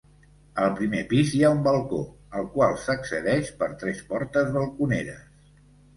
[0.61, 1.99] Al primer pis hi ha un balcó,
[2.39, 5.25] al qual s'accedeix per tres portes balconeres.